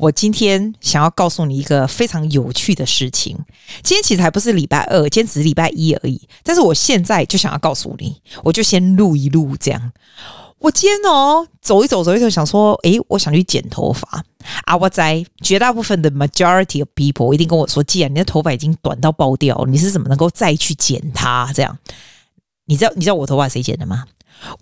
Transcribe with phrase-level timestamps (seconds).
[0.00, 3.36] 我今天想要告诉你一个非常有趣的事情。
[3.82, 6.18] 今天其实还不是礼拜二，今天只是礼拜一而已。
[6.42, 9.92] 但是我现在就想要告诉你，我就先录一录这样。
[10.58, 14.24] 我今天哦，走一走，走一走，想说，诶，我想去剪头发
[14.64, 14.74] 啊！
[14.74, 21.52] 我在绝大部分的 majority of people 一定跟我说，既然你的头发已经短到爆掉，你是怎么能够再去剪它？
[21.54, 21.76] 这样，
[22.64, 24.04] 你知道你知道我头发谁剪的吗？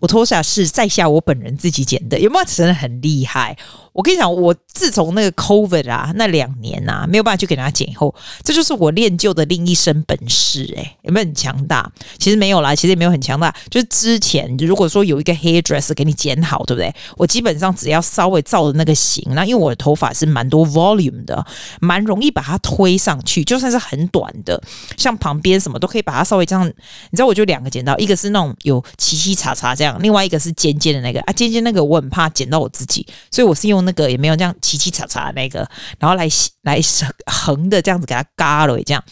[0.00, 3.56] 我头发是在下我本人自己剪的，有没有真的很厉害？
[3.92, 11.90] 我跟你讲，我自从那个 COVID 啊，那两年啊，没有办法去给人家剪以后，这就是我练就的另一身本事诶、有没有很强大？
[12.16, 13.52] 其实没有啦，其实也没有很强大。
[13.68, 16.94] 就是之前如果说有一个 hairdresser 给你剪好，对不对？
[17.16, 21.44] 我基本上只要稍微照着那个型，那因为我的头发是蛮多 volume 的，
[21.80, 24.62] 蛮容易把它推上去，就算是很短的，
[24.96, 26.64] 像旁边什么都可以把它稍微这样。
[26.64, 33.78] 你知道，我就两个剪刀，一个是那种有齐齐叉叉这样，另外一个是尖尖的那个啊，尖尖那个我很怕剪到我自己，所以我是用。
[33.88, 35.60] 那个也没有这样齐齐叉叉的那个，
[35.98, 36.28] 然后来
[36.60, 36.78] 来
[37.24, 39.02] 横的这样子给它嘎了这样。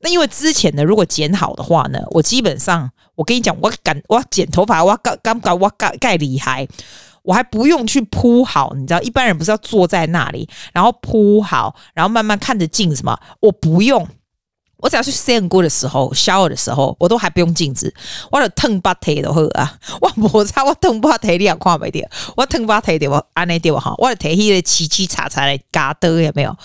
[0.00, 6.68] 那因为之前呢，如果剪好的话呢，我基本上我跟你讲，我敢我剪头发，我刚刚刚我盖盖厉害，
[7.22, 14.06] 我还不用去铺好，你知道，一般人不是要坐在那里，然后铺好，然后慢慢看着镜子嘛，我不用。
[14.80, 17.92] 我只要去洗过的时候，shower 的时候，我都还不用镜子，
[18.30, 19.78] 我的烫把头都好啊！
[20.00, 22.00] 我摩擦我烫把头，你也看不到，
[22.36, 26.56] 我烫把头的我安内对我哈，我的头迄个齐齐叉叉的嘎的有没有？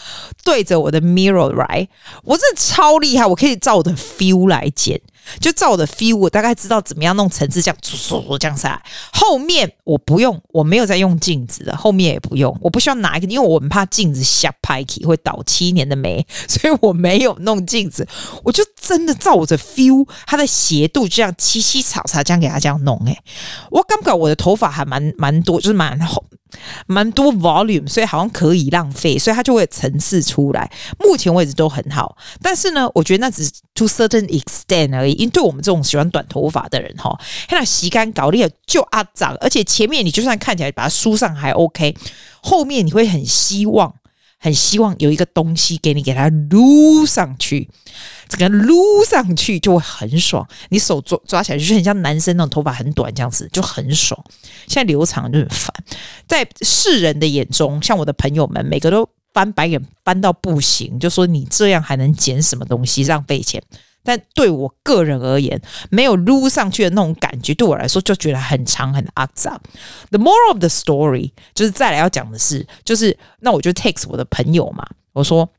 [0.44, 1.88] 对着我的 mirror right，
[2.23, 5.00] 我真的超厉害，我可以照我的 feel 来剪。
[5.40, 8.84] 就照我的 feel，我大概知道怎么样弄层次，这样唰唰唰这样下来。
[9.14, 18.08] 后面我不用，我没有在用镜子的，后面也不用，我不需要拿一个，因为我很怕镜子瞎拍起会倒七年的霉，所以我没有弄镜子，
[18.44, 23.00] 我就真的照我的 feel，它的斜度这样七七草草这样给它这样弄。
[23.06, 23.18] 诶，
[23.72, 26.24] 我刚刚我的头发还蛮蛮多，就是蛮厚。
[26.88, 30.71] 蛮多 volume，所以好像可以浪费，所以它就会层次出来。
[30.99, 35.13] 目前为止都很好，但是呢，我觉得那只是 to certain extent 而已。
[35.13, 37.17] 因为对我们这种喜欢短头发的人哈，
[37.49, 41.95] 那洗干搞裂就阿长，而且前面你就算看起来把它梳上还 OK，
[42.41, 43.93] 后面你会很希望。
[44.45, 47.67] 很希望有一个东西给你，给它撸上去，
[48.29, 50.47] 这个撸上去就会很爽。
[50.69, 54.23] 你手抓抓起来就是很像男生那种头发很短这样子，就很爽。
[54.67, 55.73] 现在留长就很烦。
[56.28, 63.63] 在世人的眼中，像我的朋友们，每个都翻白眼翻到不行，就说你这样还能剪什么东西，浪费钱。
[64.05, 69.59] 但对我个人而言，没有撸上去的那种感觉，对我来说就觉得很长很肮脏。
[70.11, 75.49] The more of the story 就是再来要讲的是，就是那我就 text 我的朋友嘛，我说。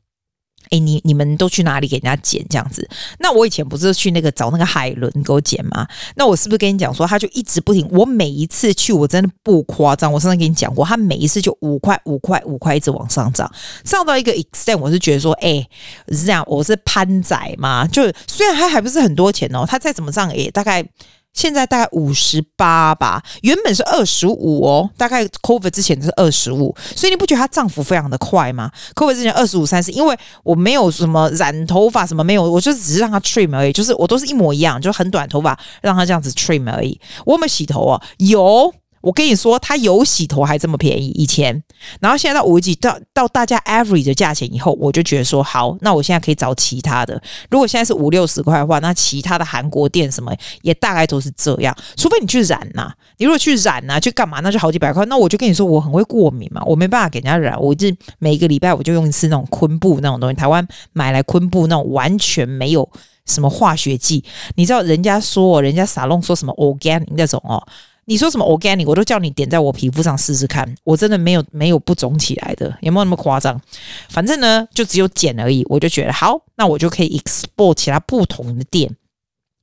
[0.71, 2.88] 哎，你你们都去哪里给人家剪这样子？
[3.19, 5.87] 那我以前不是去那个找那个海伦给我剪吗？
[6.16, 7.88] 那我是不是跟你讲说，他就一直不停？
[7.91, 13.50] 我每一次去，我真的不夸张，我上次跟你讲过，他每一次就五块五块五块一直往上涨，
[13.84, 15.66] 涨到一个 extent，我是觉得说，哎，
[16.09, 20.87] 是这样，我是潘仔嘛，就虽然他还不是很多钱哦，他再怎么涨也大概。
[21.36, 36.98] 现在大概五十八吧，原本是二十五哦，大概 COVID 之前是二十五，所以你不觉得它涨幅非常的快吗？COVID 之前二十五三十，因为我没有什么染头发什么没有，我就只是让它 trim 而已，就是我都是一模一样，就很短头发让它这样子 trim 而已。
[37.25, 38.02] 我有没有洗头啊？
[38.19, 38.75] 有。
[39.06, 41.62] 我跟你说，它有洗头还这么便宜，以前，
[42.00, 47.22] 然后现在到五十几，到到大家 average 的价钱以后，我就觉得说好，那我现在可以找其他的。
[47.49, 51.72] 如果现在是五六十块的话，那其他的韩国店什么也大概都是这样。
[51.97, 55.06] 除非你去染呐、你如果去染呐、去干嘛，那就好几百块。
[55.06, 57.56] 那我就跟你说，我很会过敏嘛，我没办法给人家染。
[57.61, 57.87] 我就
[58.19, 62.88] 每一个礼拜我就用一次那种昆布那种东西，台湾买来昆布那种完全没有
[63.25, 64.25] 什么化学剂。
[64.56, 67.65] 你知道人家说，人家沙龙说什么 organic 那种哦。
[68.09, 73.61] 你说什么 organic，我都叫你点在我皮肤上试试看，我真的没有没有不肿起来的，有没有那么夸张？
[74.09, 78.88] 反正呢，就只有减而已，我就觉得好，那我就可以 export 其他不同的店，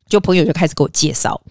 [0.09, 1.41] 就朋友就开始给我介绍。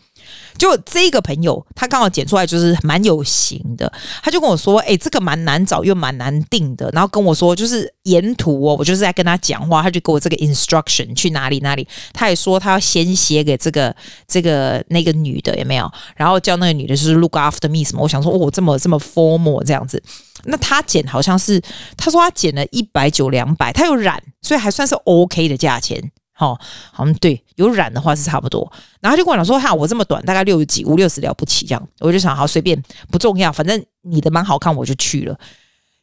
[0.58, 3.90] 就这个朋友，他刚好剪出来就是蛮有型的，
[4.22, 11.86] 他就跟我说：“哎、这个蛮难找又蛮难定的。”然后跟我说，就是沿途哦，我就是在跟他讲话，他就给我这个 instruction 去哪里哪里。
[12.12, 13.94] 他也说他要先写给这个
[14.28, 15.90] 这个那个女的有没有？
[16.16, 18.02] 然后叫那个女的就是 look after me 什么？
[18.02, 20.02] 我想说哦，这么这么 formal 这样子。
[20.44, 21.60] 那他剪好像是
[21.96, 26.10] 他说他剪了一百九两百，他有染，所以还算是 OK 的价钱。
[26.38, 26.58] 哦，
[26.90, 28.70] 好像对，有染的话是差不多。
[29.00, 31.88] 然后就跟我讲说，哈，我这么短，大概六十几、五六十了不起这样。
[32.00, 35.38] 我就想，好随便，不重要，反正你的蛮好看，我就去了。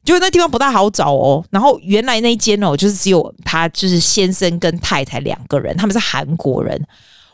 [0.05, 1.43] 结果那地方不大好找哦。
[1.49, 6.81] 然后原来那间哦，就是只有他，就是先生跟太太两个人，他们是韩国人。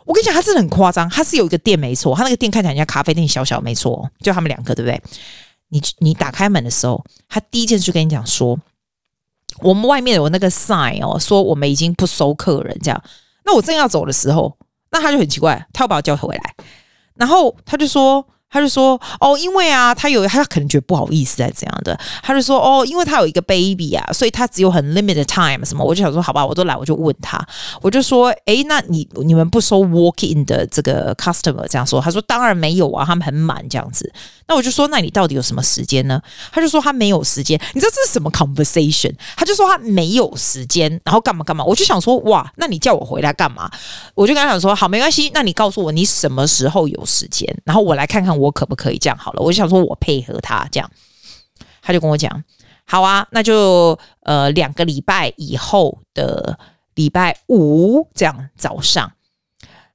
[0.06, 5.01] 我跟你讲，他真的很夸张，他是有一个店没错，他那个店看起来像咖啡店小小没错，就他们两个，对不对？
[5.69, 8.57] 你你打开门的时候，他第一件事跟你讲说，
[9.62, 13.03] 我们外面有那个 sign 哦，说我们已经不收客人这样。
[13.45, 14.57] 那我正要走的时候，
[14.92, 16.56] 那他就很奇怪，他要把我叫回来，
[17.15, 18.25] 然后他就说。
[18.56, 22.00] 他就说：“哦，因为啊，他有他可能觉得不好意思，啊，这样的？
[22.24, 25.84] 他就说：哦，因为他有一个 baby 啊，所以他只有很 limited time 什么。
[25.84, 27.38] 我就想说，好吧，我都来，我就问他，
[27.81, 31.68] 我就说：哎，那你你们不收 walk in 的这个 customer？
[31.68, 34.10] 这样说，他说当然没有啊，他们很满这样子。
[34.48, 36.22] 那我就说，那你到底有什么时间呢？
[36.54, 37.60] 他就说他没有时间。
[37.74, 39.13] 你知道这是什么 conversation？
[39.36, 41.66] 他就说他没有时间，然后干嘛干嘛。
[41.66, 43.69] 我就想说，哇，那你叫我回来干嘛？
[44.13, 49.42] 我就跟他讲说，好，没关系，那你告诉我你什么时候有时间，然后我来看看我。”我可不可以这样好了？
[49.42, 50.89] 我就想说，我配合他这样，
[51.81, 52.44] 他就跟我讲，
[52.86, 56.57] 好啊，那就呃两个礼拜以后的
[56.94, 59.12] 礼拜五这样早上，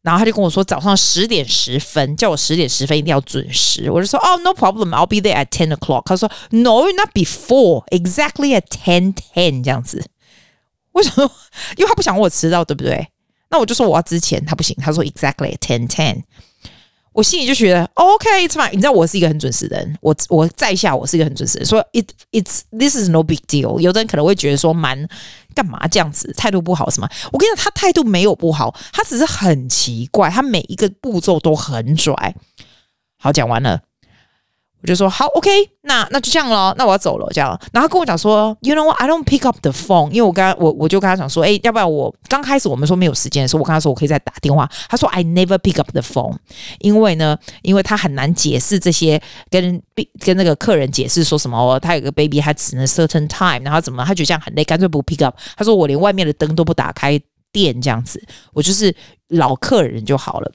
[0.02, 3.90] 然后他就跟我说早上十点十分，叫我十点十分一定要准时。
[3.90, 6.02] 我就说哦，no problem，I'll be there at ten o'clock。
[6.06, 10.04] 他说 no，not before，exactly at ten ten 这样子。
[10.92, 11.30] 为什么？
[11.78, 13.08] 因为他不想我迟到，对不对？
[13.50, 16.22] 那我就说我要之前，他不行，他说 exactly at ten ten。
[17.12, 18.70] 我心里就觉得 OK，it's fine。
[18.70, 23.80] 你知道我是一个很准时的人，我我在下我是一个很准时的人，说 it it's this is no big deal。
[23.80, 25.08] 有的人可能会觉得说蛮
[25.54, 27.08] 干嘛这样子，态度不好什么？
[27.32, 32.34] 我跟你讲，他态度没有不好，他只是很奇怪，他每一个步骤都很拽。
[33.18, 33.80] 好，讲完了。
[34.82, 35.50] 我就说好，OK，
[35.82, 36.74] 那那就这样咯。
[36.78, 37.60] 那我要走了，这样。
[37.70, 38.96] 然后跟我讲说，You know what?
[38.98, 44.66] I don't pick up the phone，因为我刚我我就跟他讲说，哎，要不然我刚开始我们说没有时间的时候，我跟他说我可以再打电话。
[44.88, 46.36] 他说 I never pick up the phone，
[46.78, 49.82] 因为呢，因为他很难解释这些跟
[50.20, 55.36] 跟那个客人解释说什么哦，他有个 baby，他只能 certain time，然后怎么他觉得这样很累，干脆不 pick up。
[55.56, 57.20] 他说我连外面的灯都不打开，
[57.52, 58.22] 电这样子，
[58.54, 58.94] 我就是
[59.28, 60.50] 老客人就好了。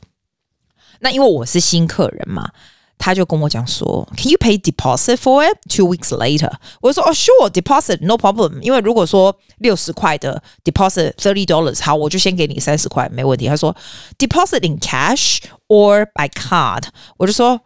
[0.99, 2.49] 那因为我是新客人嘛。
[2.98, 6.52] 他就跟我讲说，Can you pay deposit for it two weeks later？
[6.82, 8.60] 我就说哦，Sure，deposit，no problem。
[8.60, 13.48] 因为如果说六十块的 deposit thirty dollars，好，我就先给你三十块，没问题。
[13.48, 13.74] 他说
[14.18, 15.38] deposit in cash
[15.68, 16.84] or by card？
[17.16, 17.58] 我就说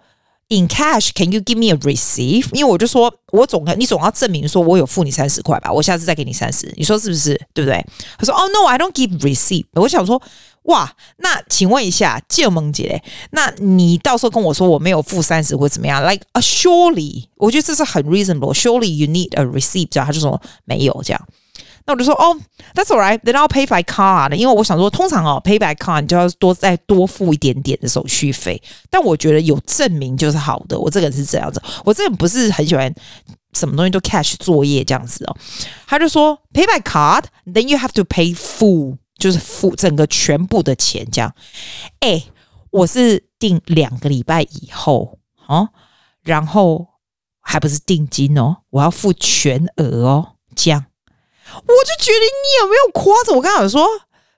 [0.49, 2.47] in cash，Can you give me a receipt？
[2.53, 7.35] 因为我就说我总你总要证明说我有付你三十块吧，我下次再给你三十，你说是不是？
[7.53, 7.85] 对不对？
[8.19, 9.67] 他说哦，No，I don't give receipt。
[9.75, 10.21] 我想说。
[10.65, 13.03] 哇，那请问一下，建萌姐，
[13.33, 16.03] 那你到时候跟我说我没有付三十或怎么样？
[16.03, 21.29] Like a surely，我觉得这是很 reasonable。Surely you need a receipt，这样他就说没有这样。
[21.90, 22.38] 那我就说哦
[22.76, 23.18] ，That's all right.
[23.22, 24.36] Then I'll pay by card。
[24.36, 28.62] 因为我想说，通常哦，pay by card 就要多再多付一点点的手续费。
[28.92, 30.80] 但我觉得有证明就是好的。
[30.80, 32.94] 我这个人是这样子，我这个人不是很喜欢
[33.54, 35.36] 什么东西都 cash 作业这样子哦。
[35.88, 38.98] 他就说 pay by card，then you have to pay full。
[39.18, 41.36] 就是付整个全部的钱这样，
[42.00, 42.24] 哎，
[42.72, 45.68] 我是订两个礼拜以后哦，
[46.24, 46.88] 然后
[47.42, 50.86] 还不是定金哦，我要付全额哦，这样，
[51.56, 53.36] 我就觉得你有没有夸张？
[53.36, 53.86] 我刚刚说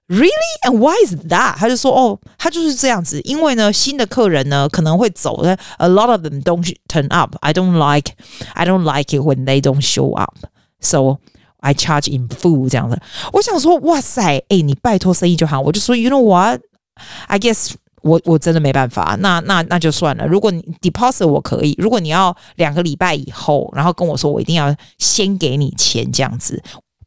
[0.08, 0.30] ，really
[0.68, 1.56] and why is that？
[1.56, 7.36] 他就说，哦，他就是这样子，因为呢，新的客人呢可能会走的，a lot of them don't turn up.
[7.42, 8.14] I don't like,
[8.54, 10.36] I don't like it when they don't show up.
[10.80, 11.20] So
[11.60, 13.00] I charge in full 这样的，
[13.34, 20.26] 我想说，哇塞，哎、你拜托生意就好，我就说，you know what？I guess 我我真的没办法，那那那就算了。
[20.26, 26.62] 如果你 deposit 我可以，如果你要两个礼拜以后，然后跟我说，我一定要先给你钱这样子，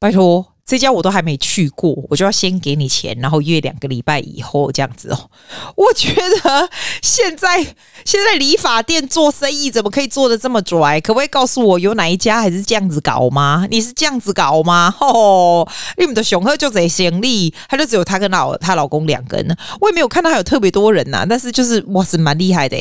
[0.05, 0.45] 拜托。
[0.67, 5.31] 这家我都还没去过，我就要先给你钱，然后约两个礼拜以后这样子哦。
[5.77, 6.69] 我觉得
[7.03, 7.63] 现在
[8.05, 11.01] 现在理发店做生意怎么可以做得这么拽？
[11.01, 13.67] 可不可以告诉我有哪一家还是这样子搞吗？
[13.71, 14.95] 你是这样子搞吗？
[15.01, 22.77] 哦，你们的熊鹤就贼行李，他就只有他跟老他老公两个人，我也没有看到还有特别多人呐、但是就是哇，是蛮厉害的，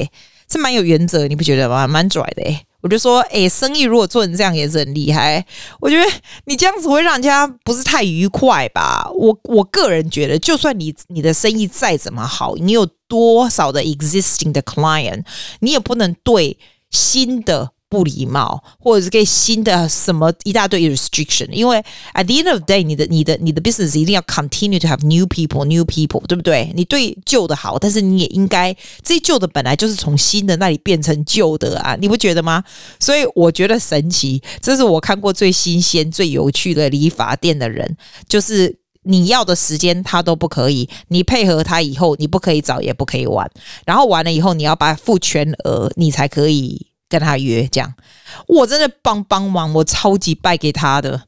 [0.49, 1.85] 是蛮有原则，你不觉得吗？
[1.85, 2.43] 蛮拽的。
[2.83, 5.43] 我就说，哎，生意如果做成这样也是很厉害。
[5.79, 6.03] 我觉得
[6.45, 9.09] 你这样子会让人家不是太愉快吧？
[9.15, 15.23] 我我个人觉得，就算你你的生意再怎么好，你有多少的 existing 的 client，
[15.61, 16.57] 你也不能对
[16.91, 17.71] 新的。
[17.93, 21.77] 不礼貌，或者是给新的什么一大堆 restriction，因为
[22.15, 26.71] at the end of day，你的你的你的 business 一定要 continue to have new people，new people，对不对？
[26.75, 32.63] 你对旧的好，但是你也应该这旧的本来就是从新的那里变成旧的啊，你不觉得吗？
[32.99, 37.95] 所以我觉得神奇，这是我看过最新鲜、最有趣的理发店的人，
[38.27, 43.47] 就是你要的时间他都不可以，你配合他以后，你不可以早也不可以晚，
[43.85, 46.87] 然后完了以后你要把付全额，你才可以。
[47.13, 47.93] 跟他约这样，
[48.47, 51.21] 我真的帮帮忙，我超级拜给他的。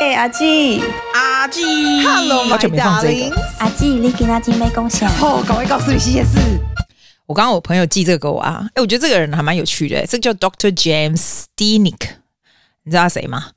[0.00, 1.62] 哎、欸，阿季，阿季
[2.02, 3.36] ，Hello，好久没放这个。
[3.58, 5.06] 阿季，你给阿季没贡献。
[5.20, 6.38] 哦，赶快告诉你这件事。
[7.26, 12.08] 我刚刚我朋友寄这个给我啊，哎，我觉得这个人还蛮有趣的，这个叫 Doctor James Steinick，
[12.84, 13.50] 你知道他谁吗？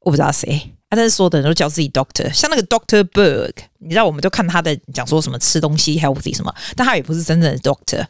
[0.00, 0.72] 我不知道谁。
[0.90, 8.04] 他在说的人都叫自己 Doctor，像那个 Doctor Berg，你知道我们都看他的讲说什么吃东西 healthy 什么，但他也不是真正的 Doctor，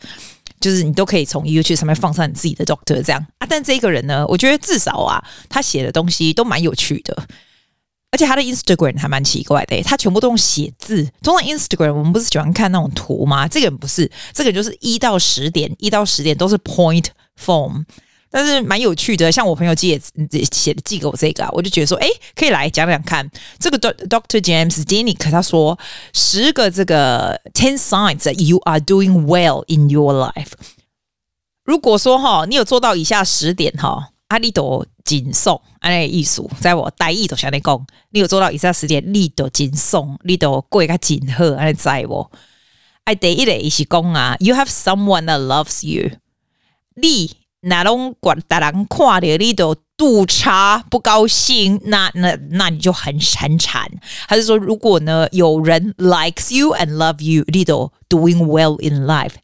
[0.65, 3.47] 就是你都可以从 YouTube 上面放上你自己的 Doctor 这样啊。
[3.47, 7.15] 但这个人呢，我觉得至少啊，他写的东西都蛮有趣的，
[8.11, 11.07] 而且他的 Instagram 还蛮奇怪的，他全部都用写字。
[11.23, 13.47] 通常 Instagram 我们不是喜欢看那种图吗？
[13.47, 17.85] 这个人不是，这个就是一到十点，一到十点都是 Point Form。
[18.37, 19.97] 但是蛮有趣的，像我朋友寄也
[20.51, 23.31] 写的寄给我这个啊，我就觉得说，哎，可以来讲讲看。
[23.61, 25.79] 这个 Doctor James Dinnick 他说
[26.13, 30.51] 十个这个 ten signs that you are doing well in your life。
[31.65, 42.33] 如果说哈，你有做到以下十点哈，阿里朵谨送，阿那艺术，在我大意都向你讲，你有做到以下十点，你都谨送，你都过个谨贺，阿在我。
[43.05, 46.11] 哎，第一类是讲啊，you have someone that loves you，
[46.97, 47.44] 你。
[47.65, 53.89] 那种管大人看的你都度差不高兴，那那那你就很很惨。
[54.27, 59.35] 还是说，如果呢有人 likes you and love you，你都 doing well in life，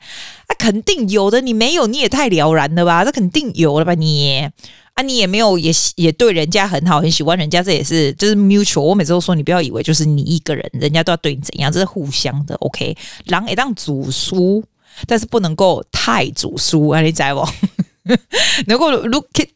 [0.49, 1.41] 那、啊、肯定有的。
[1.41, 3.05] 你没有，你也太了然了吧？
[3.05, 4.49] 这肯定有了吧你？
[4.95, 8.81] 啊，你也没有，也也对人家很好，很喜欢人家，这也是就是 mutual。
[8.81, 12.57] 我每次都说，你不要以为就是你一个人，人家都要对你怎样，这是互相的。
[12.57, 12.97] OK，
[13.27, 14.65] 人会当主书，
[15.07, 17.47] 但是不能够太主书啊，你知不？
[18.67, 19.49] 能够 look it，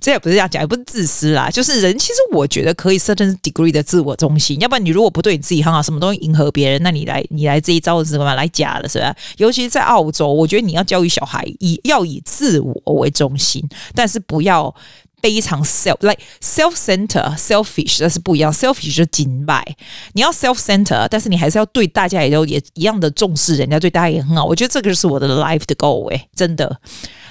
[0.00, 1.50] 这也不是这样讲，也不是自私啦。
[1.50, 4.60] 就是人，其实我觉得可以 certain degree 的自我中心。
[4.60, 8.34] 要不然你如果不对你自己很好，什么东西迎合别人，那你来你来这一招是什么？
[8.34, 9.14] 来假的是吧？
[9.38, 14.74] 尤其是在澳洲，我觉得你要教育小孩以要以自我为中心，但是不要
[15.22, 18.52] 非常 self like self center selfish，这是不一样。
[18.52, 19.64] selfish 就紧败，
[20.12, 24.44] 你要 self center，但是你还是要对大家也都也一样的重视，人家对大家也很好。
[24.44, 26.78] 我觉得这个是我的 life 的 goal 哎，真的。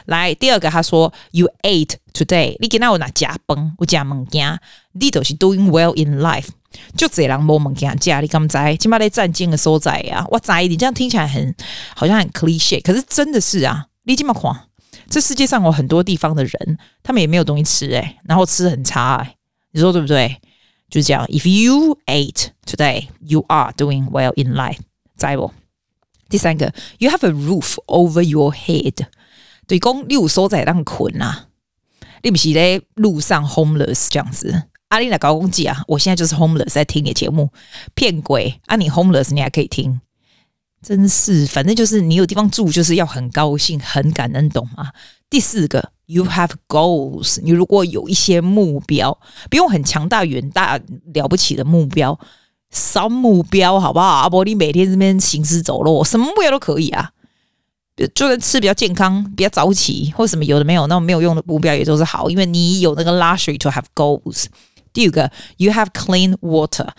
[0.05, 4.59] 来，第二个他说，You ate today，你今天有拿加崩，我加物件，
[4.93, 6.47] 你都是 doing well in life。
[6.97, 8.77] 就这人无物件加，你敢知？
[8.77, 11.55] 起码在战争的所在呀，我知你这样听起来很
[11.95, 14.67] 好像很 cliche，可是真的是啊，你这么看，
[15.09, 19.35] 这世界上有很多地方的人，他们也没有东西吃诶、欸，然后吃很差诶、欸，
[19.71, 20.37] 你说对不对？
[20.89, 24.77] 就是这样，If you ate today, you are doing well in life。
[25.17, 25.51] 知不？
[26.29, 29.05] 第三个，You have a roof over your head。
[29.67, 31.45] 对，公你有所在当困呐，
[32.23, 34.63] 你不是在路上 homeless 这样子。
[34.89, 37.49] 阿丽娜高公记啊，我现在就是 homeless 在听你节目，
[37.95, 38.75] 骗鬼啊！
[38.75, 39.99] 你 homeless 你还可以听，
[40.81, 44.91] 真是，反正就是你有地方住，就是要很高兴、很感恩，懂吗？
[45.27, 49.17] 第四个，you have goals，你如果有一些目标，
[49.49, 50.79] 不用很强大、远大、
[51.13, 52.17] 了不起的目标，
[52.69, 54.05] 少目标好不好？
[54.05, 57.11] 阿伯，你每天这边行尸走肉，什么目标都可以啊。
[58.13, 64.45] 就是吃比较健康，比较早起，或什么有的没有那没有用的目标也都是好，因为你有那个 luxury to have goals。
[64.91, 66.89] 第五个，you have clean water。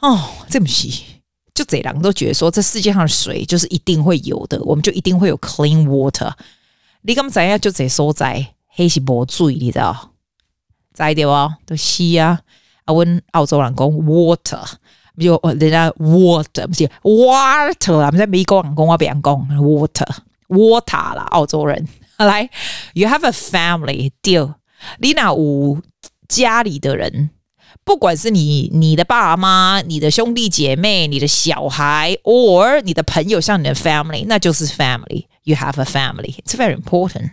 [0.00, 1.04] 哦，这么细，
[1.54, 6.32] 就这两个都觉得说，这世界上水就是一定会有的，我们就一定会有 clean water。
[7.02, 10.12] 你刚才呀，就这所在，黑是无水，你知道？
[10.92, 12.40] 在的哦，都是啊。
[12.86, 14.64] 啊，问澳洲人讲 water。
[15.18, 20.08] 就人家 water 不是 water 啊，我们在美国人讲，我别人讲 water
[20.48, 21.86] water 啦，澳洲人
[22.18, 22.48] 来
[22.94, 24.54] ，you have a family deal，
[24.98, 25.80] 你那有
[26.28, 27.30] 家里的人，
[27.84, 37.30] 不管是你你的爸妈、你的兄弟姐妹、你的小孩，or 你的朋友，像你的 family，那就是 family，you have a family，it's very important。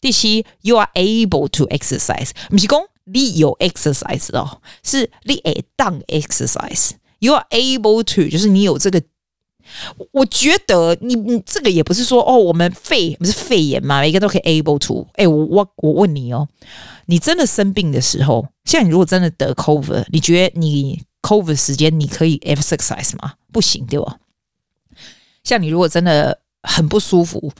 [0.00, 6.92] 第七，you are able to exercise，不是讲你有 exercise 哦，是你会当 exercise。
[7.18, 9.02] You are able to，就是你有这个。
[10.10, 15.06] 我觉得你你这个也不是说哦，我们肺不是肺炎嘛，每个都可以 able to。
[15.14, 16.48] 哎，我我我问你哦，
[17.06, 23.34] 你真的生病的时候，像你如果真的得 COVID，你觉得你 COVID 时间你可以 exercise 吗？
[23.52, 24.18] 不行，对吧？
[25.44, 27.52] 像你如果真的很不舒服。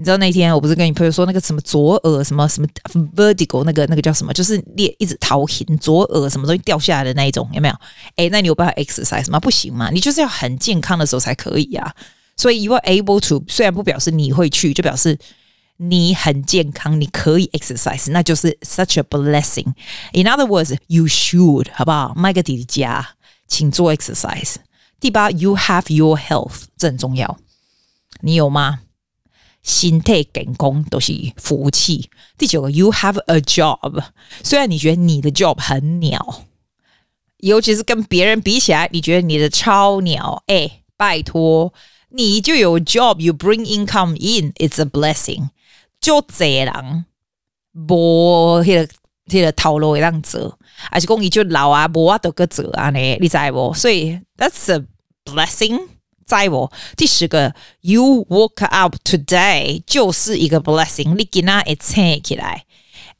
[0.00, 2.66] 你知道那天我不是跟你朋友说那个什么左耳什么什么
[3.14, 4.32] vertigo 那个那个叫什么？
[4.32, 7.74] 就是裂一直掏心，左耳什么东西掉下来的那一种，有没有？
[8.16, 9.38] 哎，那你有办法 exercise 吗？
[9.38, 11.94] 不行嘛，你就是要很健康的时候才可以啊。
[12.34, 15.18] 所以 you are able to，虽然不表示你会去，就表示
[15.76, 19.74] 你很健康，你可以 exercise，那就是 such a blessing。
[20.14, 22.14] In other words，you should 好不好？
[22.16, 23.06] 麦个迪加，
[23.46, 24.54] 请做 exercise。
[24.98, 27.36] 第八，you have your health，这很重要，
[28.22, 28.80] 你有吗？
[29.62, 32.08] 心态健康都是福气。
[32.38, 34.04] 第九个，You have a job。
[34.42, 36.42] 虽然你觉得你的 job 很鸟，
[37.38, 40.42] 尤其是跟别人比起来，你觉得你的超鸟。
[40.46, 41.72] 哎，拜托，
[42.08, 45.50] 你就有 job，you bring income in，it's a blessing。
[46.00, 47.04] 就这人
[47.72, 48.88] 无迄个
[49.26, 50.58] 迄个头路会当做，
[50.90, 52.98] 还是讲伊就老啊，无啊都个做啊呢？
[53.20, 53.74] 你知无？
[53.74, 54.84] 所以 that's a
[55.24, 55.80] blessing。
[56.30, 56.70] 知无？
[56.96, 61.14] 第十个，you woke up today 就是一个 blessing。
[61.16, 62.64] 你今仔会醒起来，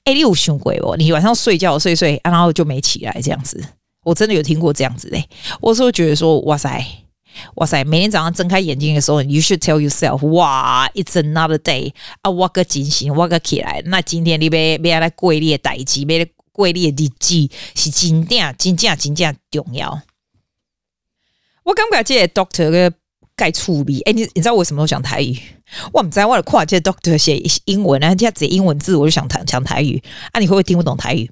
[0.05, 0.97] 哎，你有想过无？
[0.97, 3.63] 你晚上睡觉睡睡，然后就没起来这样子。
[4.03, 5.29] 我真的有听过这样子嘞，
[5.61, 6.83] 我是觉得说，哇塞，
[7.57, 20.01] 哇塞，每天早上睁开眼睛的时候，you should tell yourself，哇，it's another day，啊，我个惊醒，我个起来，那今天你要要来过你的代志，要来过你的日子，是真正真正真正重要。
[21.65, 22.91] 我感觉即个 doctor 嘅
[23.41, 25.35] 在处理，哎，你你知道我为什么都讲台语？
[25.95, 31.31] 我唔知我的跨界 doctor 写英文啊，这样子英文字我就想谈讲台语啊，你会不会听不懂台语？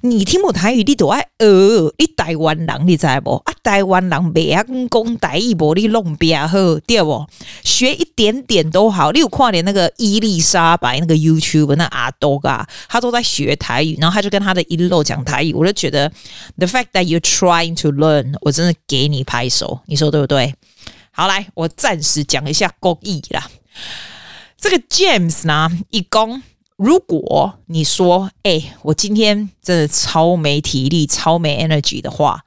[0.00, 3.34] 你听不懂台语，你都爱呃，你台湾人你知不？
[3.44, 6.56] 啊，台湾人袂晓讲台语，无你弄比较好，
[6.86, 7.24] 对不？
[7.62, 9.12] 学一点点都好。
[9.12, 16.10] 你有跨年那个伊丽莎白那个 YouTube 那阿多啊，他都在学台语，然后他就跟他的一路讲台语，我就觉得
[16.56, 20.54] the fact that you're trying to learn，我真的给你拍手，你说对不对？
[21.16, 23.48] 好，来，我暂时讲一下公益啦。
[24.58, 26.42] 这个 James 呢，一公。
[26.74, 32.40] 如果你说，哎、我今天真的超没体力、超没 energy 的话，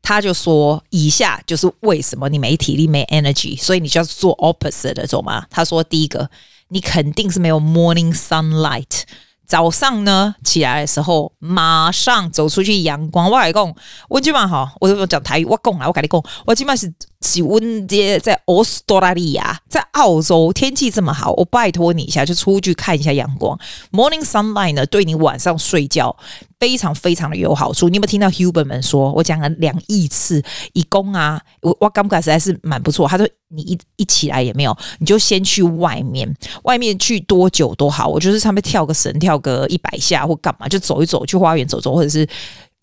[0.00, 5.44] 他就说，以下就是为什么你没体力、没 energy，所以你就要做 opposite 的，懂吗？
[5.50, 6.30] 他说，第一个，
[6.68, 9.02] 你肯定是没有 morning sunlight。
[9.46, 13.30] 早上呢，起来的时候，马上走出去阳光。
[13.30, 13.74] 我跟你讲，
[14.08, 16.90] 我今晚哈，我讲台语，我讲啊，我跟你讲，我今晚是
[17.24, 18.62] 气温在在澳
[19.00, 23.58] 大利亚，在澳洲天气这么好，我拜托你一下，就出去看一下阳光。
[23.90, 26.14] Morning sunlight 呢，对你晚上睡觉。
[26.60, 29.12] 非常非常的有好处，你有没有听到 Huberman 说？
[29.12, 33.06] 我讲了两亿次，一公啊，我我感觉实在是蛮不错。
[33.06, 42.26] 他说你一一起来也没有，你就先去外面，外面去多久都好，我就是上面跳个绳，跳个一百下或干嘛，就走一走，去花园走走，或者是。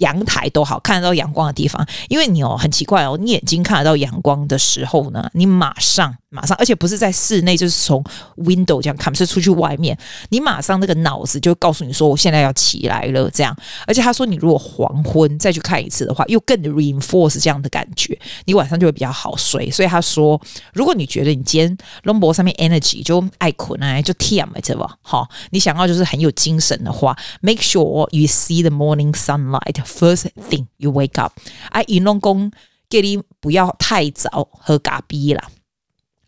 [0.02, 8.04] 阳台都好，看得到阳光的地方，因为你哦很奇怪哦，你眼睛看得到阳光的时候呢，你马上马上，而且不是在室内，就是从
[8.38, 9.98] window 这样看，是出去外面，
[10.30, 13.56] 你马上那个脑子就告诉你说，我现在要起来了，这样。
[13.86, 19.70] 而且他说，你如果黄昏再去看一次的话，又更 reinforce 这样的感觉，你晚上就会比较好睡。
[19.70, 20.40] 所以他说，
[20.74, 24.96] 如果你觉得你今天 lumbar 上面 energy 就爱困啊，就 TM 对吧？
[25.02, 29.84] 好，你想要就是很有精神的话，make sure you see the morning sunlight。
[29.92, 31.34] First thing you wake up，
[31.70, 32.52] 啊，伊拢讲
[32.90, 35.50] 叫你不要太早喝咖啡啦，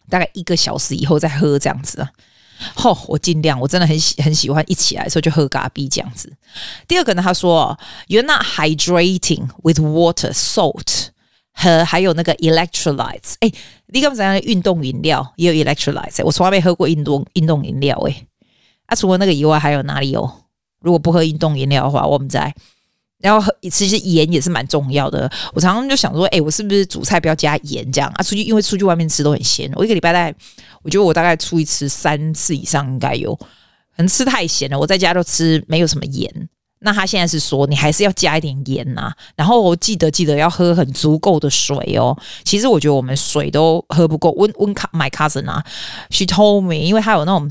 [0.10, 2.12] 大概一个小时以后再喝这样子啊。
[2.76, 6.32] 吼，我尽量，我真的很喜很喜欢一起来的时候就喝咖啡这样子。
[6.88, 11.08] 第二个呢，他说 You're not hydrating with water, salt
[11.54, 13.34] 和还有那个 electrolytes。
[13.40, 13.52] 哎，
[13.88, 18.28] 你刚才讲运动饮料也有 electrolytes，我从来没喝过运动运动饮料哎。
[18.86, 20.32] 啊，除了那个以外，还有哪里有？
[20.80, 22.54] 如果不喝运动饮料的话，我们在。
[23.24, 25.32] 然后其实盐也是蛮重要的。
[25.54, 28.22] 我常常就想说，哎，我是不是煮菜不要加盐这样啊？
[28.22, 30.36] 出去因为出去外面吃都很咸，我一个礼拜大概，
[30.84, 33.48] 我觉得我大概出去吃三次以上应该有，可
[33.98, 34.78] 能吃太咸了。
[34.78, 36.50] 我在家都吃没有什么盐。
[36.84, 42.16] 那他现在是说，你还是要加一点盐呐、然后记得记得要喝很足够的水哦。
[42.44, 44.32] 其实我觉得我们水都喝不够。
[44.34, 45.64] 温温卡 my cousin 啊
[46.10, 47.50] ，she told me，因为他有那种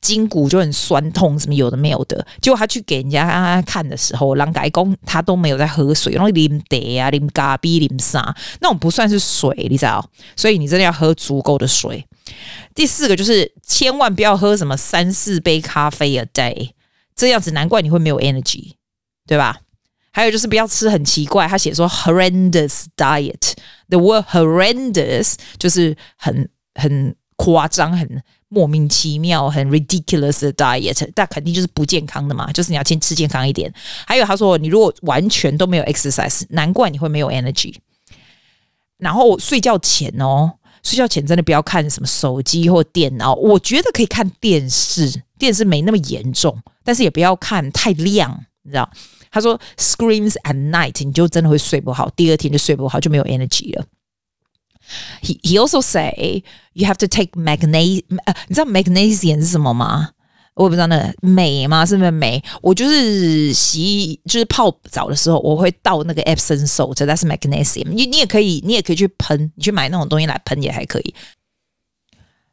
[0.00, 2.26] 筋骨就很酸痛，什么有的没有的。
[2.40, 10.04] 结果他去给人家看的时候，人家讲他都没有在喝水，然后啉茶啊、啉咖啡、啉啥，那种不算是水，你知道？
[10.36, 12.04] 所以你真的要喝足够的水。
[12.74, 16.70] 第四个就是千万不要喝什么三四杯咖啡 a day。
[17.22, 18.72] 这样子难怪你会没有 energy，
[19.28, 19.60] 对吧？
[20.10, 32.50] 还有就是不要吃很奇怪，他写说 horrendous diet，the word horrendous 就是很很夸张、很莫名其妙、很 ridiculous 的 diet，但肯定就是不健康的嘛。
[32.50, 33.72] 就是你要先吃健康一点。
[34.04, 37.76] 还有他说，你如果完全都没有 exercise，难怪你会没有 energy。
[38.98, 40.54] 然后睡觉前哦。
[40.82, 48.88] 睡觉前真的不要看什么手机或电脑，我觉得可以看电视，电视没那么严重，但是也不要看太亮，你知道？
[49.28, 53.84] 他说 screams at night，你就真的会睡不好，第二天就睡不好，就没有 energy 了。
[55.20, 58.04] He he also say you have to take magnesium，
[58.46, 60.10] 你知道 magnesium 是什么吗？
[60.54, 61.84] 我不知道那个镁吗？
[61.84, 62.40] 是不是镁？
[62.60, 67.88] 我就是洗，就是泡澡的时候，我会倒那个 Epsom salt，这是 magnesium。
[67.88, 71.12] 你你也可以，你也可以去喷，你去买那种东西来喷也还可以。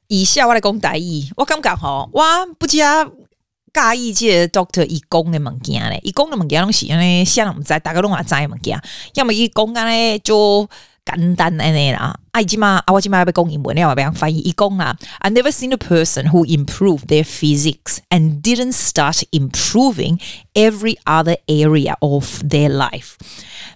[0.09, 2.23] 以下我来讲大意，我感觉吼，我
[2.57, 8.77] 不加介意这 doctor 伊讲的物件咧，伊讲的物件拢是安尼，像我们在大家拢也知物件，
[9.13, 10.69] 要么伊讲安尼就。
[11.05, 12.15] 简单安尼啦。
[12.31, 14.37] 啊，即嘛啊，我即嘛要讲英文，你要不要翻译？
[14.37, 20.19] 伊讲啦，I never seen a person who improved their physics and didn't start improving
[20.53, 23.15] every other area of their life.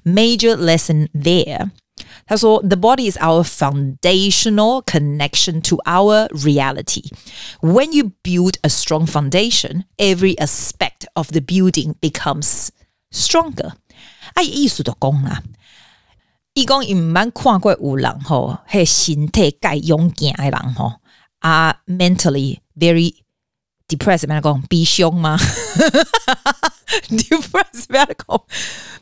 [0.03, 1.71] Major lesson there.
[2.26, 7.10] 他说：“The body is our foundational connection to our reality.
[7.60, 12.68] When you build a strong foundation, every aspect of the building becomes
[13.10, 13.72] stronger.”
[14.34, 15.42] 啊，意思就讲啦，
[16.54, 20.94] 伊讲伊毋捌看过有人吼，迄身体介勇健诶人吼，
[21.38, 23.14] 啊，mentally very
[23.97, 24.61] depressed，咩讲？
[24.63, 25.37] 悲伤吗？
[27.09, 28.41] depressed 咩讲？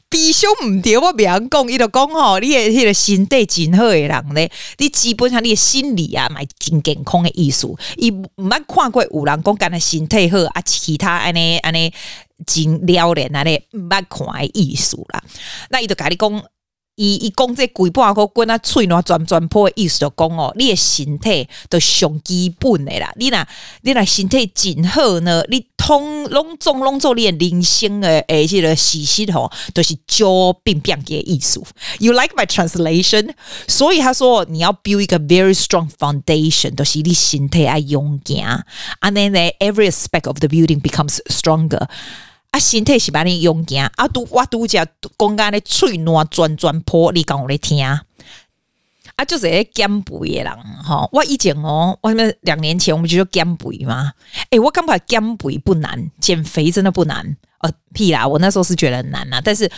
[0.10, 7.67] 悲伤毋对，我别人讲，伊就讲吼，你诶迄个身体真好诶人咧，你基本上你诶心理啊，嘛真健康诶意思。
[7.97, 11.93] 伊毋捌看过有人讲干那身体好啊，其他安尼安尼
[12.45, 15.23] 真了然安尼毋捌看诶意思啦。
[15.69, 16.43] 那伊就甲你讲。
[16.95, 23.12] 伊伊讲这规半个滚啊，喙暖转转破意思就讲哦，你的身体都上基本的啦。
[23.15, 23.47] 你若
[23.82, 31.62] 你若身体真好呢，你通拢总拢做你的人生的诶，这个事实吼，都是就变变个意思。
[31.99, 33.34] You like my translation？
[33.67, 38.65] 所以他说你要 build 一个 very strong foundation，都是你身体爱勇敢
[39.01, 41.88] ，and then every aspect of the building becomes stronger。
[42.51, 48.03] 啊，身体是把你用惊，啊，拄我拄只讲安尼喙暖转转破，你讲我咧听，啊，
[49.25, 54.13] 就是咧减肥诶人，吼，我以前哦，我们两年前我们就说减肥嘛，
[54.49, 59.71] 诶、我感觉减肥不难，减肥真的不难，呃，屁啦，我那时候是觉得很难啦，但是。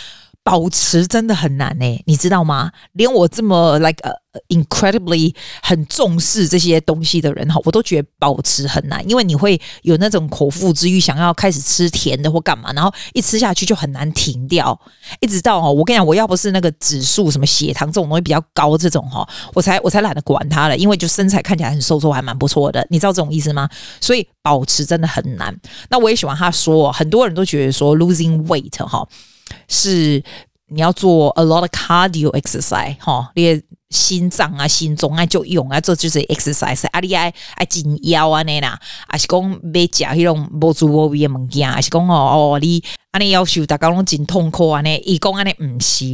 [0.43, 2.69] 保持真的很难诶，你知道吗？
[2.91, 4.13] 连我这么 like、uh,
[4.49, 14.77] incredibly 很重视这些东西的人哈，我都觉得保持很难，因为你会有那种口腹之欲，想要开始吃甜的或干嘛，然后一吃下去就很难停掉，
[15.21, 23.69] 一直到哦，我跟你讲，我要不是那个指数什么血糖这种东西比较高，这种哈，我才我才懒得管它了，因为就身材看起来很瘦瘦，还蛮不错的，你知道这种意思吗？
[24.01, 25.57] 所以保持真的很难。
[25.89, 29.07] 那我也喜欢他说，很多人都觉得说 losing weight 哈。
[29.67, 30.23] 是
[30.67, 36.87] 你要做 a lot of cardio exercise 哈，你的心脏啊、心脏啊就用啊，这就是 exercise。
[36.87, 44.97] 啊，你爱爱紧腰啊那啦，还是讲别食迄种无滋无味的物件，还是讲哦哦，你安尼要求大家拢真痛苦啊呢？
[45.05, 46.05] 伊讲安尼唔是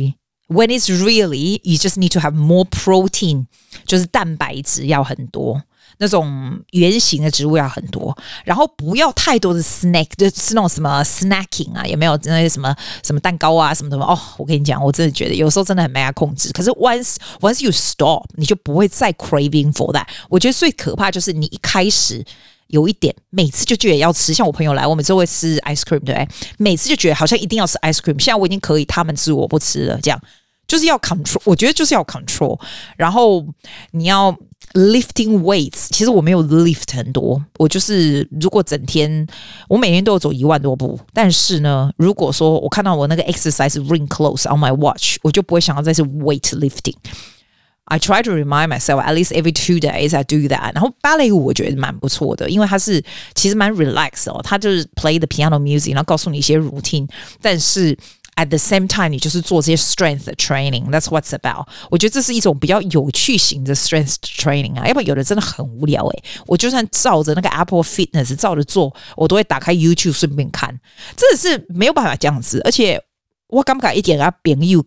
[0.49, 3.45] ，when it's really you just need to have more protein，
[3.85, 5.63] 就是蛋白质要很多。
[6.01, 14.05] 那种圆形的植物要很多，然后不要太多的 snack，就是那种什么 snacking 啊，有没有那些什么什么蛋糕啊什么什么？
[14.05, 16.53] 哦，我跟你讲，我真的觉得有时候真的很没法控制。
[16.53, 20.07] 可是 once once you stop，你就不会再 craving for that。
[20.29, 22.23] 我觉得最可怕就是你一开始
[22.67, 24.33] 有一点，每次就觉得要吃。
[24.33, 26.27] 像我朋友来，我每次会吃 ice cream，对不对？
[26.57, 28.17] 每次就觉得好像一定要吃 ice cream。
[28.17, 30.21] 现在我已经可以，他们吃我不吃了，这样
[30.65, 31.41] 就是要 control。
[31.43, 32.57] 我觉得就是要 control，
[32.95, 33.45] 然后
[33.91, 34.33] 你要。
[34.74, 39.24] Lifting weights，其实我没有 lift 很多，我就是如果整天
[39.68, 49.52] 我每天都有走一万多步，但是呢，如果说我看到我那个 exercise ring close on my watch，我就不会想要再是 weight lifting。I try to remind myself at least every
[49.52, 50.74] two days I do that。
[50.74, 53.00] 然后芭蕾舞我觉得蛮不错的，因为它是
[53.36, 57.08] 其实蛮 relax 哦，它就是 play the piano music，然后告诉你一些 routine，
[57.40, 57.96] 但是。
[58.39, 60.89] At the same time，你就是做这些 strength training。
[60.89, 61.67] That's what's about。
[61.91, 66.23] 我觉得这是一种比较有趣型的 strength training 啊，要不然有的真的很无聊诶。
[66.47, 70.69] 我就算照着那个 Apple Fitness 照着做，我都会打开 YouTube 顺便看，
[71.17, 72.61] 真的是没有办法这样子。
[72.63, 73.03] 而且
[73.47, 74.85] 我感觉一点啊，朋友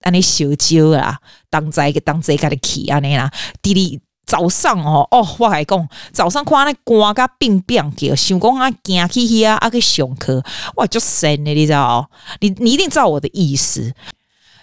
[0.00, 1.18] 安尼小招啊，
[1.50, 4.00] 当在个当在个的气安尼啦，滴滴。
[4.26, 10.42] 早上哦哦，我还讲早上看那光甲冰冰叫，想讲啊，行去去啊，啊去上课，
[10.76, 12.08] 哇，就神的，你知道？
[12.40, 13.92] 你你一定知道我的意思。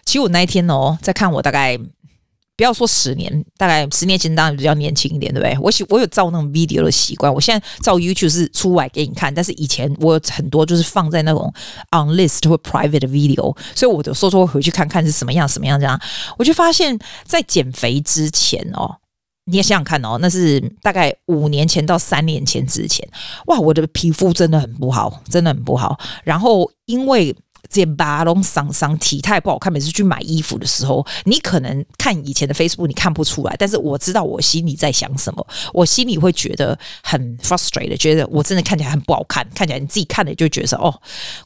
[0.04, 1.78] 其实我那一天哦，在看我大概
[2.58, 5.58] 不要说十年，大概十年前当然比较年轻一点，对不对？
[5.62, 11.54] 我喜我有照那种 video 的习惯，我现在照 YouTube 是出来给你看，但是以前我有很多就是放在那种
[11.92, 16.00] on list 或 private 的 video，所以我有时候会回去看看是什么样什么样这样。
[16.38, 18.98] 我就发现，在减肥之前哦。
[19.46, 23.08] 你也想想看哦，那是大概五年前到三年前之前，
[23.48, 26.00] 哇，我的皮肤真的很不好，真的很不好。
[26.24, 27.36] 然后因为。
[27.70, 40.94] 这巴龙桑桑体态不好看，每次去买衣服的时候，你可能看以前的 Facebook 你看不出来，但是我知道我心里在想什么，我心里会觉得很 frustrated，觉得我真的看起来很不好看，看起来你自己看了就觉得哦，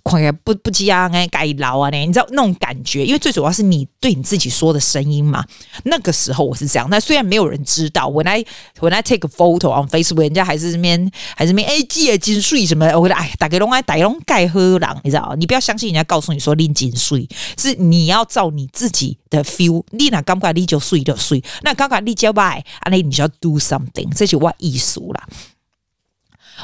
[0.03, 5.45] 看起来不不犟啊，该老啊，你知道那种感觉，因为最主要是你对你自己说的声音嘛。
[5.83, 8.43] 那个时候我是这样，那虽然没有人知道，when I
[8.79, 16.04] when I take a photo on Facebook，人家还是这边还是这边哎，记得金水什么，我觉得哎，大家拢爱大家拢盖喝狼，你知道，你不要相信人家。
[16.05, 19.83] 告诉你说拎紧水，是你要照你自己的 feel。
[19.91, 25.27] 你那感觉你就水就水，那感觉你就拜，啊，那你就要 do something，这就我艺术啦。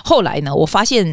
[0.04, 1.06] 后来呢，我发现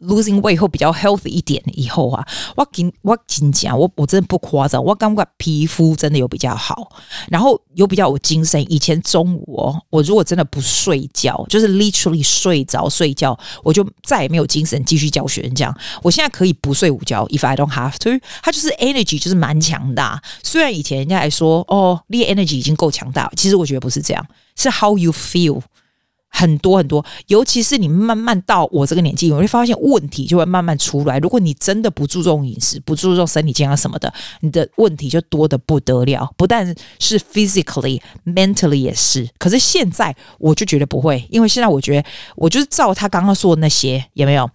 [0.00, 6.90] losing weight 后比较 healthy 一点以后啊，我跟我跟你讲，我我真的不夸张，我感觉皮肤真的有比较好，
[7.28, 8.56] 然后有比较有精神。
[8.72, 15.74] 以前中午哦，我如果真的不睡觉，就是 literally 睡着睡觉，我就再也没有精神继续教学生这样。
[16.02, 20.22] 我现在可以不睡午觉，if I don't have to，它就是 energy 就是蛮强大。
[20.42, 25.60] 虽然以前人家还说哦，你 energy 已经够强大，其实我觉得不是这样，是 how you feel。
[26.36, 31.18] 很多很多，尤其是你慢慢到我这个年纪，你会发现问题就会慢慢出来。
[31.18, 36.30] 如果你真的不注重饮食，不注重身体健康什么的，你的问题就多得不得了。
[36.36, 39.26] 不但是 physically，mentally 也是。
[39.38, 44.50] 可是现在我就觉得不会，因为现在我觉得我就是照他刚刚说的那些，有没有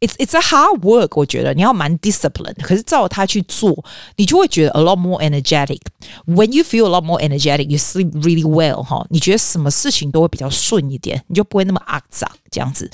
[0.00, 3.84] ？It's it's a hard work，我觉得你要蛮 disciplined，可是照他去做，
[4.16, 5.80] 你就会觉得 a lot more energetic。
[6.26, 12.90] When you feel a lot more energetic, you sleep really well，哈，你觉得什么事情都会比较顺一点，你就不会那么阿脏这样子。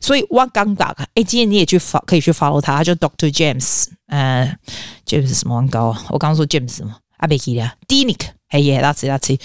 [0.00, 4.56] 所以我刚刚哎，今天你也去 fo 可以去 follow 他，他叫 Doctor James，呃
[5.04, 6.06] ，James 什么王高啊？
[6.10, 6.94] 我刚刚说 James 什么？
[7.16, 9.36] 阿贝基的 Dinic，嘿耶，拉次拉次，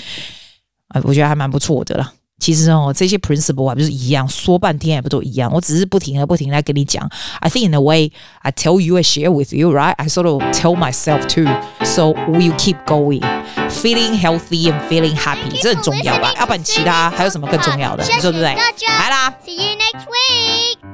[0.90, 2.14] 啊，我觉得还蛮不错的啦。
[2.40, 5.50] 其实哦，这些 principle 啊不是一样，说半天也不都一样。
[5.54, 7.10] 我只是不停的、不停的跟你讲。
[7.40, 9.94] I think in a way I tell you, I share with you, right?
[9.98, 11.48] I sort of tell myself too.
[11.86, 13.22] So we keep going,
[13.70, 16.34] feeling healthy and feeling happy，这很重要吧？
[16.38, 18.04] 要不然其他还有什么更重要的？
[18.04, 18.54] 你说对不对？
[18.54, 20.93] 来啦，See you next week.